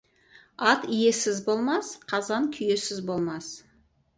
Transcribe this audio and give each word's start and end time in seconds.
Ат 0.69 0.85
иесіз 0.99 1.41
болмас, 1.49 1.91
қазан 2.13 2.51
күйесіз 2.57 3.07
болмас. 3.11 3.55